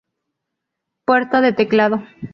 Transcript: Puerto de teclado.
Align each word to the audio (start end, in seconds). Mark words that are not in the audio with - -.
Puerto 1.05 1.41
de 1.41 1.53
teclado. 1.53 2.01